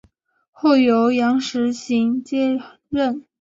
[0.49, 2.59] 后由杨时行接
[2.89, 3.23] 任。